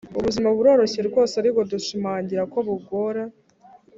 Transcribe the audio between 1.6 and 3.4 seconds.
dushimangira ko bugora.”